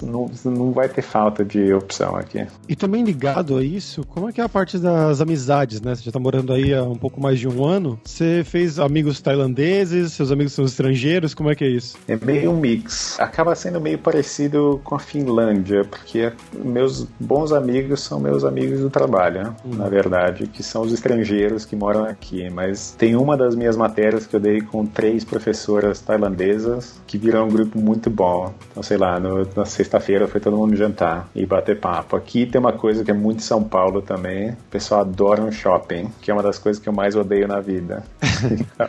[0.03, 2.47] não, não vai ter falta de opção aqui.
[2.69, 5.95] E também ligado a isso, como é que é a parte das amizades, né?
[5.95, 7.99] Você já tá morando aí há um pouco mais de um ano.
[8.05, 11.97] Você fez amigos tailandeses, seus amigos são estrangeiros, como é que é isso?
[12.09, 13.19] É meio um mix.
[13.21, 16.33] Acaba sendo meio parecido com a Finlândia, porque
[16.65, 19.75] meus bons amigos são meus amigos do trabalho, hum.
[19.77, 22.49] na verdade, que são os estrangeiros que moram aqui.
[22.51, 27.47] Mas tem uma das minhas matérias que eu dei com três professoras tailandesas que viram
[27.47, 28.53] um grupo muito bom.
[28.71, 32.17] Então, sei lá, no, na sexta-feira foi todo mundo jantar e bater papo.
[32.17, 34.51] Aqui tem uma coisa que é muito São Paulo também.
[34.51, 37.61] O pessoal adora um shopping, que é uma das coisas que eu mais odeio na
[37.61, 38.03] vida.
[38.51, 38.89] Então,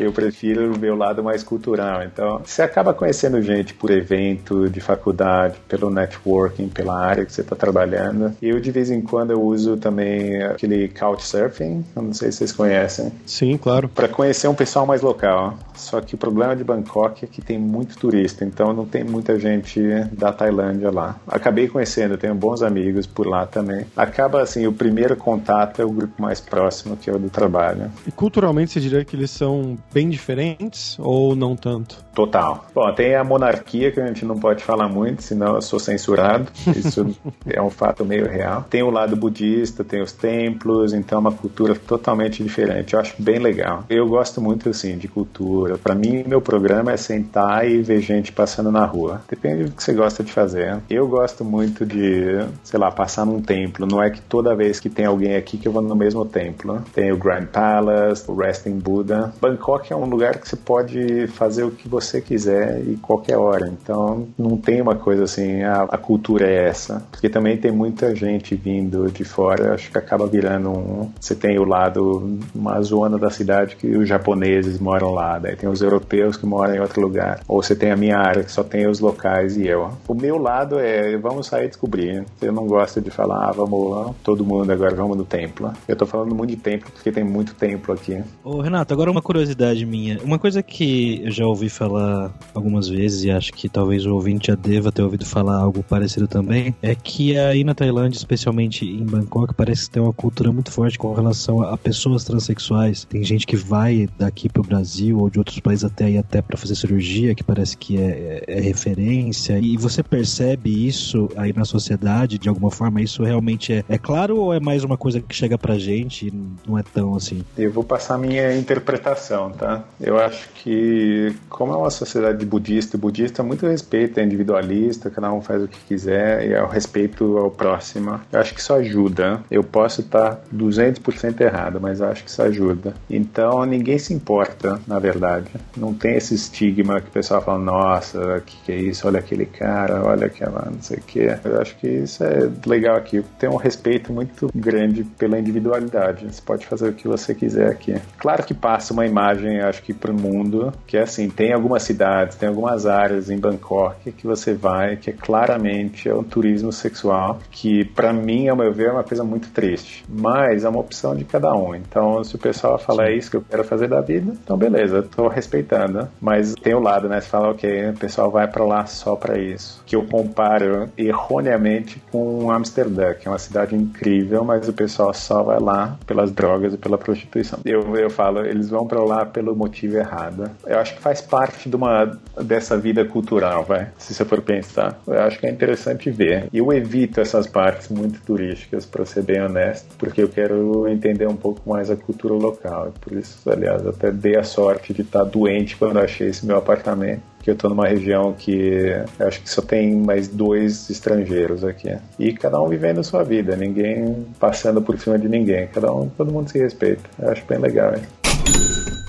[0.00, 2.02] eu prefiro o meu lado mais cultural.
[2.02, 7.40] Então, você acaba conhecendo gente por evento, de faculdade, pelo networking, pela área que você
[7.40, 8.34] está trabalhando.
[8.42, 11.84] Eu, de vez em quando, eu uso também aquele Couchsurfing.
[11.94, 13.12] Eu não sei se vocês conhecem.
[13.24, 13.88] Sim, claro.
[13.88, 15.56] Para conhecer um pessoal mais local.
[15.76, 19.38] Só que o problema de Bangkok é que tem muito turista, então não tem muita
[19.38, 19.69] gente
[20.12, 21.16] da Tailândia lá.
[21.28, 23.86] Acabei conhecendo, tenho bons amigos por lá também.
[23.96, 27.90] Acaba assim, o primeiro contato é o grupo mais próximo, que é o do trabalho.
[28.06, 32.04] E culturalmente você diria que eles são bem diferentes ou não tanto?
[32.14, 32.66] Total.
[32.74, 36.50] Bom, tem a monarquia que a gente não pode falar muito, senão eu sou censurado.
[36.76, 37.06] Isso
[37.46, 38.64] é um fato meio real.
[38.68, 42.94] Tem o lado budista, tem os templos, então é uma cultura totalmente diferente.
[42.94, 43.84] Eu acho bem legal.
[43.88, 45.78] Eu gosto muito assim de cultura.
[45.78, 49.22] Para mim, meu programa é sentar e ver gente passando na rua.
[49.28, 50.80] Depende do que você gosta de fazer.
[50.88, 53.86] Eu gosto muito de, sei lá, passar num templo.
[53.86, 56.82] Não é que toda vez que tem alguém aqui que eu vou no mesmo templo.
[56.92, 59.32] Tem o Grand Palace, o Resting Buddha.
[59.40, 63.68] Bangkok é um lugar que você pode fazer o que você quiser e qualquer hora.
[63.68, 67.02] Então, não tem uma coisa assim, a, ah, a cultura é essa.
[67.10, 69.74] Porque também tem muita gente vindo de fora.
[69.74, 71.10] Acho que acaba virando um.
[71.20, 75.38] Você tem o lado, uma zona da cidade que os japoneses moram lá.
[75.38, 77.40] Daí tem os europeus que moram em outro lugar.
[77.46, 79.90] Ou você tem a minha área que só tem os locais e eu.
[80.06, 82.24] O meu lado é vamos sair descobrir.
[82.40, 85.72] Eu não gosto de falar, ah, vamos todo mundo agora, vamos no templo.
[85.86, 88.22] Eu tô falando muito de templo porque tem muito templo aqui.
[88.44, 90.18] Ô Renato, agora uma curiosidade minha.
[90.22, 94.48] Uma coisa que eu já ouvi falar algumas vezes e acho que talvez o ouvinte
[94.48, 99.04] já deva ter ouvido falar algo parecido também, é que aí na Tailândia, especialmente em
[99.04, 103.04] Bangkok, parece que tem uma cultura muito forte com relação a pessoas transexuais.
[103.04, 106.56] Tem gente que vai daqui pro Brasil ou de outros países até aí até para
[106.56, 109.39] fazer cirurgia, que parece que é, é, é, referência.
[109.48, 113.00] E você percebe isso aí na sociedade, de alguma forma?
[113.00, 116.32] Isso realmente é, é claro ou é mais uma coisa que chega pra gente e
[116.66, 117.42] não é tão assim?
[117.56, 119.84] Eu vou passar minha interpretação, tá?
[120.00, 125.32] Eu acho que, como é uma sociedade budista, o budista muito respeita, é individualista, cada
[125.32, 128.20] um faz o que quiser e é o respeito ao próximo.
[128.32, 129.42] Eu acho que isso ajuda.
[129.50, 132.94] Eu posso estar 200% errado, mas eu acho que isso ajuda.
[133.08, 135.48] Então, ninguém se importa, na verdade.
[135.76, 139.06] Não tem esse estigma que o pessoal fala, nossa, o que, que é isso?
[139.06, 141.20] Olha aquele cara, olha aquela não sei o que.
[141.20, 143.24] Eu acho que isso é legal aqui.
[143.38, 146.26] Tem um respeito muito grande pela individualidade.
[146.26, 147.94] Você pode fazer o que você quiser aqui.
[148.18, 151.82] Claro que passa uma imagem, acho que para o mundo, que é assim, tem algumas
[151.84, 156.72] cidades, tem algumas áreas em Bangkok que você vai, que é claramente é um turismo
[156.72, 160.04] sexual, que para mim, ao meu ver, é uma coisa muito triste.
[160.08, 161.74] Mas é uma opção de cada um.
[161.74, 165.02] Então, se o pessoal falar é isso que eu quero fazer da vida, então beleza,
[165.02, 166.08] tô respeitando.
[166.20, 167.20] Mas tem o lado, né?
[167.20, 169.82] Você fala, ok, o pessoal vai para lá só para isso.
[169.86, 175.42] Que eu comparo erroneamente com Amsterdã, que é uma cidade incrível, mas o pessoal só
[175.42, 177.60] vai lá pelas drogas e pela prostituição.
[177.64, 180.50] Eu, eu falo, eles vão para lá pelo motivo errado.
[180.66, 183.88] Eu acho que faz parte de uma dessa vida cultural, vai.
[183.98, 186.48] Se você for pensar, eu acho que é interessante ver.
[186.52, 191.36] Eu evito essas partes muito turísticas, para ser bem honesto, porque eu quero entender um
[191.36, 192.92] pouco mais a cultura local.
[193.00, 197.29] Por isso, aliás, até dei a sorte de estar doente quando achei esse meu apartamento
[197.42, 201.96] que eu tô numa região que acho que só tem mais dois estrangeiros aqui.
[202.18, 205.66] E cada um vivendo a sua vida, ninguém passando por cima de ninguém.
[205.68, 207.02] Cada um, todo mundo se respeita.
[207.18, 208.19] Eu acho bem legal, hein?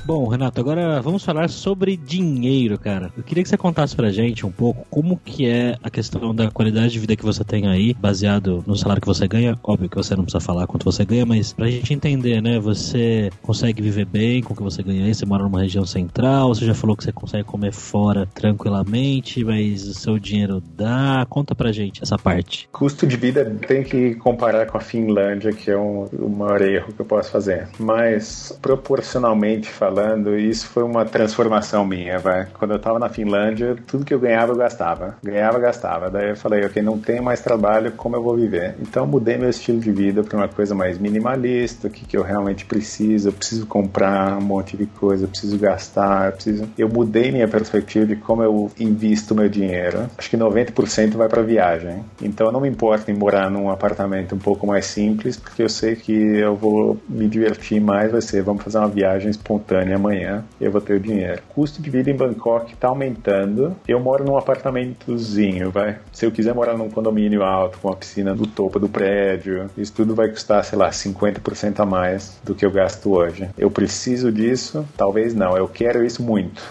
[0.03, 3.13] Bom, Renato, agora vamos falar sobre dinheiro, cara.
[3.15, 6.49] Eu queria que você contasse pra gente um pouco como que é a questão da
[6.49, 9.57] qualidade de vida que você tem aí, baseado no salário que você ganha.
[9.63, 12.59] Óbvio que você não precisa falar quanto você ganha, mas pra gente entender, né?
[12.59, 15.13] Você consegue viver bem com o que você ganha aí?
[15.13, 19.87] Você mora numa região central, você já falou que você consegue comer fora tranquilamente, mas
[19.87, 21.27] o seu dinheiro dá.
[21.29, 22.67] Conta pra gente essa parte.
[22.71, 26.91] Custo de vida tem que comparar com a Finlândia, que é um, o maior erro
[26.91, 27.69] que eu posso fazer.
[27.77, 29.20] Mas, proporcionalmente
[29.69, 32.47] falando, isso foi uma transformação minha, vai.
[32.57, 35.17] Quando eu tava na Finlândia, tudo que eu ganhava, eu gastava.
[35.23, 36.09] Ganhava, gastava.
[36.09, 38.75] Daí eu falei, ok, não tenho mais trabalho, como eu vou viver?
[38.79, 42.23] Então, mudei meu estilo de vida para uma coisa mais minimalista, o que, que eu
[42.23, 43.29] realmente preciso.
[43.29, 46.69] Eu preciso comprar um monte de coisa, eu preciso gastar, eu preciso...
[46.77, 50.09] Eu mudei minha perspectiva de como eu invisto meu dinheiro.
[50.17, 52.03] Acho que 90% vai para viagem.
[52.21, 55.69] Então, eu não me importo em morar num apartamento um pouco mais simples, porque eu
[55.69, 60.43] sei que eu vou me divertir mais, vai ser, vamos fazer uma viagem espontânea amanhã,
[60.59, 61.41] eu vou ter o dinheiro.
[61.49, 63.75] O custo de vida em Bangkok está aumentando.
[63.87, 65.97] Eu moro num apartamentozinho, vai.
[66.11, 69.93] Se eu quiser morar num condomínio alto, com uma piscina no topo do prédio, isso
[69.93, 73.49] tudo vai custar, sei lá, 50% a mais do que eu gasto hoje.
[73.57, 74.85] Eu preciso disso?
[74.97, 75.57] Talvez não.
[75.57, 76.61] Eu quero isso muito.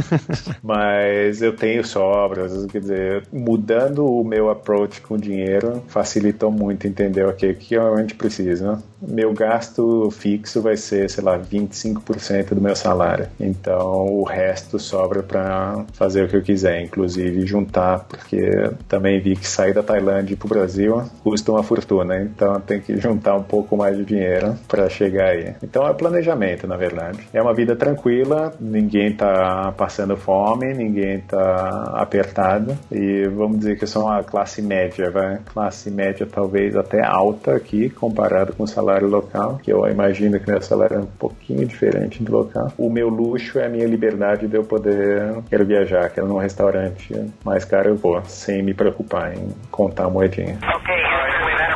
[0.62, 6.86] Mas eu tenho sobras, quer dizer, mudando o meu approach com o dinheiro facilitou muito
[6.86, 8.82] entender okay, o que eu realmente preciso.
[9.08, 13.26] Meu gasto fixo vai ser, sei lá, 25% do meu salário.
[13.38, 19.36] Então o resto sobra para fazer o que eu quiser, inclusive juntar, porque também vi
[19.36, 22.20] que sair da Tailândia para o Brasil custa uma fortuna.
[22.22, 25.54] Então tem que juntar um pouco mais de dinheiro para chegar aí.
[25.62, 27.20] Então é planejamento, na verdade.
[27.32, 33.84] É uma vida tranquila, ninguém tá passando fome, ninguém tá apertado e vamos dizer que
[33.84, 35.38] eu sou uma classe média, vai?
[35.52, 40.50] Classe média talvez até alta aqui comparado com o salário local, que eu imagino que
[40.50, 42.72] meu salário é um pouquinho diferente do local.
[42.78, 47.14] O meu luxo é a minha liberdade de eu poder quero viajar, quero num restaurante
[47.44, 50.58] mais caro eu vou, sem me preocupar em contar a moedinha.
[50.76, 51.04] Okay,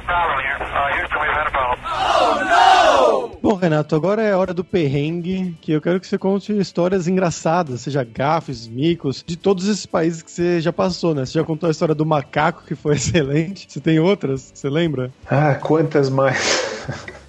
[0.09, 0.68] Bom,
[3.59, 8.05] Renato, agora é hora do perrengue, que eu quero que você conte histórias engraçadas, seja
[8.05, 11.27] gafes, micos, de todos esses países que você já passou, né?
[11.27, 13.67] Você já contou a história do macaco, que foi excelente.
[13.69, 14.51] Você tem outras?
[14.55, 15.11] Você lembra?
[15.29, 16.39] Ah, quantas mais?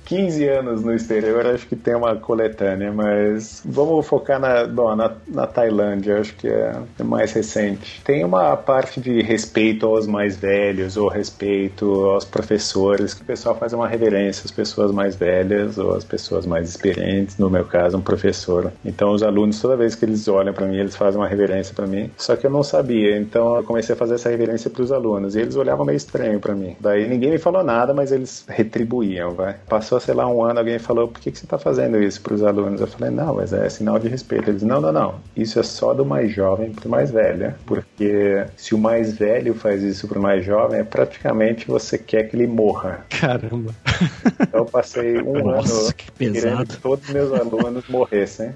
[0.10, 5.16] 15 anos no exterior, acho que tem uma coletânea, mas vamos focar na, bom, na,
[5.28, 8.02] na Tailândia, acho que é, é, mais recente.
[8.04, 13.56] Tem uma parte de respeito aos mais velhos, ou respeito aos professores, que o pessoal
[13.56, 17.96] faz uma reverência às pessoas mais velhas ou às pessoas mais experientes, no meu caso,
[17.96, 18.74] um professor.
[18.84, 21.86] Então, os alunos, toda vez que eles olham para mim, eles fazem uma reverência para
[21.86, 24.92] mim, só que eu não sabia, então eu comecei a fazer essa reverência para os
[24.92, 26.76] alunos, e eles olhavam meio estranho para mim.
[26.80, 29.56] Daí ninguém me falou nada, mas eles retribuíam, vai.
[29.70, 32.34] Passou sei lá, um ano, alguém falou, por que, que você está fazendo isso para
[32.34, 32.82] os alunos?
[32.82, 34.50] Eu falei, não, mas é sinal de respeito.
[34.50, 37.54] Eles, não, não, não, isso é só do mais jovem para o mais velho,
[38.00, 42.30] porque se o mais velho faz isso para o mais jovem, é praticamente você quer
[42.30, 43.06] que ele morra.
[43.10, 43.76] Caramba.
[44.40, 48.54] Então eu passei um Nossa, ano que querendo que todos meus alunos morressem.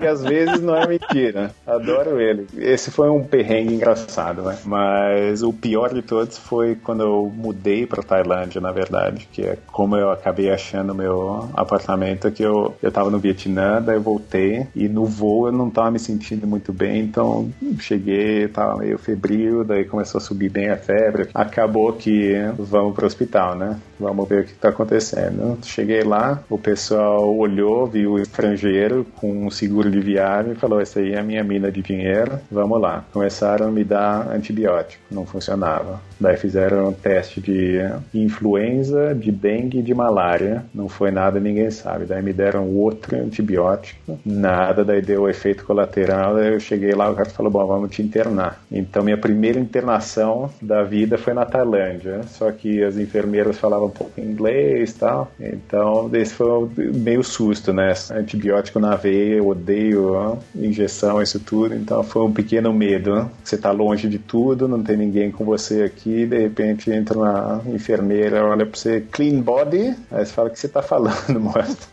[0.00, 1.50] E às vezes não é mentira.
[1.66, 2.46] Adoro ele.
[2.56, 4.56] Esse foi um perrengue engraçado, né?
[4.64, 9.58] Mas o pior de todos foi quando eu mudei para Tailândia, na verdade, que é
[9.66, 14.68] como eu acabei achando meu apartamento que eu, eu tava no Vietnã, daí eu voltei
[14.76, 19.64] e no voo eu não tava me sentindo muito bem, então cheguei, tava meio febril,
[19.64, 21.28] daí começou a subir bem a febre.
[21.34, 23.78] Acabou que vamos pro hospital, né?
[23.98, 25.58] Vamos ver o que tá acontecendo.
[25.64, 30.80] Cheguei lá, o pessoal olhou, viu o estrangeiro com um seguro de viagem e falou:
[30.80, 33.04] Essa aí é a minha mina de dinheiro, vamos lá.
[33.12, 36.00] Começaram a me dar antibiótico, não funcionava.
[36.18, 37.78] Daí fizeram um teste de
[38.14, 40.64] influenza, de dengue e de malária.
[40.74, 42.06] Não foi nada, ninguém sabe.
[42.06, 44.84] Daí me deram outro antibiótico, nada.
[44.84, 46.34] Daí deu efeito colateral.
[46.34, 48.62] Daí eu cheguei lá, o cara falou: Bom, vamos te internar.
[48.72, 52.22] Então minha primeira internação da vida foi na Tailândia.
[52.28, 55.30] Só que as enfermeiras falavam um pouco inglês e tal.
[55.38, 57.92] Então esse foi meio susto, né?
[58.10, 61.74] Antibiótico na veia, eu odeio ó, injeção, isso tudo.
[61.74, 63.30] Então foi um pequeno medo.
[63.44, 67.18] Você tá longe de tudo, não tem ninguém com você aqui aqui, de repente entra
[67.18, 71.38] uma enfermeira, olha pra você, clean body, aí você fala o que você tá falando,
[71.40, 71.88] moça.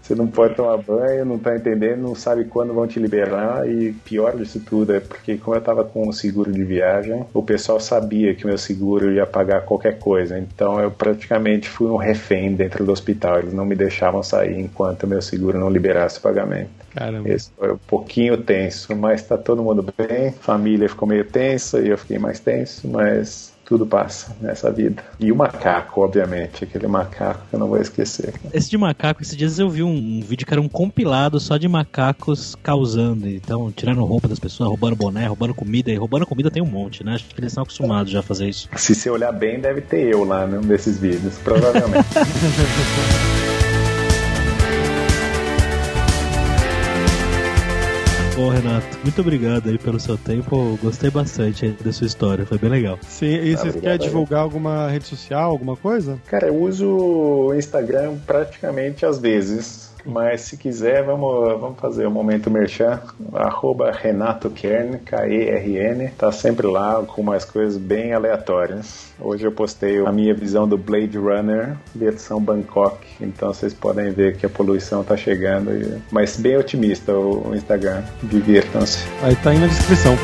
[0.00, 3.92] você não pode tomar banho, não tá entendendo, não sabe quando vão te liberar, e
[4.04, 7.80] pior disso tudo é porque como eu tava com o seguro de viagem, o pessoal
[7.80, 12.54] sabia que o meu seguro ia pagar qualquer coisa, então eu praticamente fui um refém
[12.54, 16.22] dentro do hospital, eles não me deixavam sair enquanto o meu seguro não liberasse o
[16.22, 16.83] pagamento.
[16.94, 17.28] Caramba.
[17.28, 20.32] Esse foi um pouquinho tenso, mas tá todo mundo bem.
[20.32, 25.02] Família ficou meio tensa e eu fiquei mais tenso, mas tudo passa nessa vida.
[25.18, 28.34] E o macaco, obviamente, aquele macaco que eu não vou esquecer.
[28.52, 31.56] Esse de macaco, esses dias eu vi um, um vídeo que era um compilado só
[31.56, 33.28] de macacos causando.
[33.28, 35.90] Então, tirando roupa das pessoas, roubando boné, roubando comida.
[35.90, 37.14] E roubando comida tem um monte, né?
[37.14, 38.68] Acho que eles estão acostumados já a fazer isso.
[38.76, 42.04] Se você olhar bem, deve ter eu lá num desses vídeos, provavelmente.
[48.36, 50.76] Bom, Renato, muito obrigado aí pelo seu tempo.
[50.82, 52.98] Gostei bastante da sua história, foi bem legal.
[53.02, 56.18] Sim, e você quer divulgar alguma rede social, alguma coisa?
[56.26, 59.83] Cara, eu uso o Instagram praticamente às vezes.
[60.04, 63.00] Mas se quiser, vamos, vamos fazer o um momento merchan.
[63.32, 66.10] Arroba Renato Kern, K-E-R-N.
[66.18, 69.12] Tá sempre lá com umas coisas bem aleatórias.
[69.18, 72.98] Hoje eu postei a minha visão do Blade Runner, versão Bangkok.
[73.20, 76.00] Então vocês podem ver que a poluição tá chegando.
[76.10, 78.02] Mas bem otimista o Instagram.
[78.22, 79.06] Divirtam-se.
[79.22, 80.14] Aí tá aí na descrição.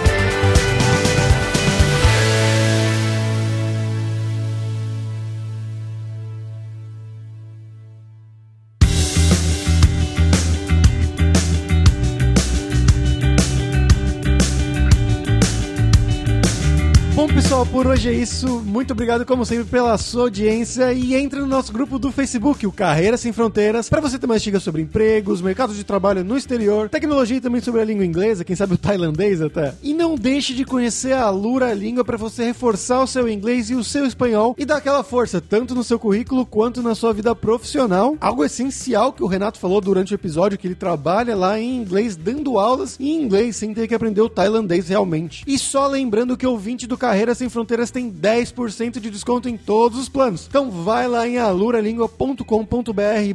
[18.00, 18.62] Hoje é isso.
[18.64, 20.90] Muito obrigado, como sempre, pela sua audiência.
[20.90, 24.40] E entre no nosso grupo do Facebook, o Carreira Sem Fronteiras, para você ter mais
[24.40, 28.42] dicas sobre empregos, mercado de trabalho no exterior, tecnologia e também sobre a língua inglesa,
[28.42, 29.74] quem sabe o tailandês até.
[29.82, 33.74] E não deixe de conhecer a Lura Língua para você reforçar o seu inglês e
[33.74, 37.34] o seu espanhol e dar aquela força, tanto no seu currículo quanto na sua vida
[37.34, 38.16] profissional.
[38.18, 42.16] Algo essencial que o Renato falou durante o episódio, que ele trabalha lá em inglês,
[42.16, 45.44] dando aulas em inglês, sem ter que aprender o tailandês realmente.
[45.46, 49.56] E só lembrando que o ouvinte do Carreira Sem Fronteiras tem 10% de desconto em
[49.56, 50.46] todos os planos.
[50.48, 52.44] Então vai lá em aluralingua.com.br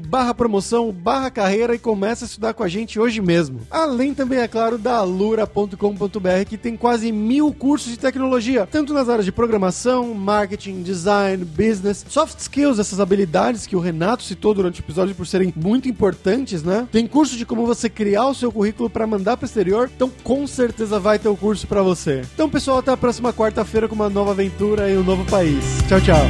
[0.08, 3.62] barra promoção, barra carreira e começa a estudar com a gente hoje mesmo.
[3.70, 9.10] Além também, é claro, da alura.com.br que tem quase mil cursos de tecnologia, tanto nas
[9.10, 14.82] áreas de programação, marketing, design, business, soft skills, essas habilidades que o Renato citou durante
[14.82, 16.88] o episódio por serem muito importantes, né?
[16.92, 20.12] Tem curso de como você criar o seu currículo para mandar para o exterior, então
[20.24, 22.22] com certeza vai ter o curso para você.
[22.34, 25.64] Então, pessoal, até a próxima quarta-feira com uma nova aventura em um novo país.
[25.88, 26.26] Tchau, tchau.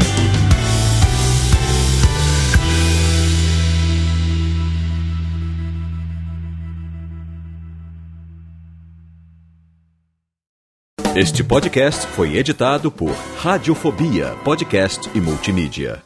[11.15, 16.04] Este podcast foi editado por Radiofobia, podcast e multimídia.